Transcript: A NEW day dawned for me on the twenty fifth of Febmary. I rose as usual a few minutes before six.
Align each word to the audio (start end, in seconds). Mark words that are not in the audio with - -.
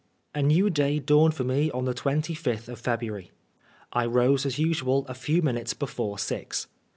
A 0.33 0.41
NEW 0.41 0.71
day 0.71 0.97
dawned 0.97 1.35
for 1.35 1.43
me 1.43 1.69
on 1.69 1.85
the 1.85 1.93
twenty 1.93 2.33
fifth 2.33 2.67
of 2.67 2.79
Febmary. 2.81 3.29
I 3.93 4.07
rose 4.07 4.47
as 4.47 4.57
usual 4.57 5.05
a 5.07 5.13
few 5.13 5.43
minutes 5.43 5.75
before 5.75 6.17
six. 6.17 6.65